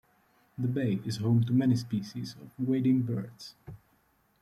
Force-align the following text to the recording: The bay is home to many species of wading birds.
The 0.57 0.67
bay 0.67 0.99
is 1.05 1.17
home 1.17 1.43
to 1.43 1.53
many 1.53 1.75
species 1.75 2.35
of 2.41 2.53
wading 2.67 3.03
birds. 3.03 3.53